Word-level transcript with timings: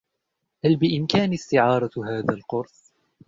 هل 0.65 0.75
بإمكاني 0.75 1.35
استعارة 1.35 1.89
هذا 2.07 2.33
القرص؟ 2.33 2.93